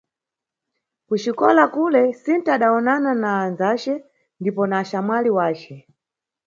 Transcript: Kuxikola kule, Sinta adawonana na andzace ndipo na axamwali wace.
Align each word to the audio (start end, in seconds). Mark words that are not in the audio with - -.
Kuxikola 1.07 1.63
kule, 1.75 2.03
Sinta 2.21 2.51
adawonana 2.55 3.11
na 3.21 3.29
andzace 3.45 3.93
ndipo 4.39 4.61
na 4.67 4.75
axamwali 4.81 5.29
wace. 5.37 5.75